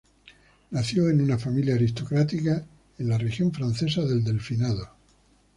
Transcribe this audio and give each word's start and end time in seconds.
Nació 0.71 1.11
en 1.11 1.21
una 1.21 1.37
familia 1.37 1.75
aristocrática 1.75 2.65
en 2.97 3.07
la 3.07 3.19
región 3.19 3.51
francesa 3.53 4.01
del 4.01 4.23
Delfinado. 4.23 4.89